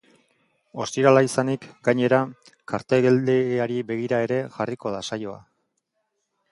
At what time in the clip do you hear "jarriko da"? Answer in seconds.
4.59-5.05